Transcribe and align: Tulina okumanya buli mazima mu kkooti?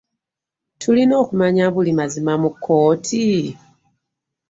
Tulina 0.81 1.13
okumanya 1.23 1.65
buli 1.73 1.91
mazima 1.99 2.33
mu 2.41 2.49
kkooti? 2.53 3.27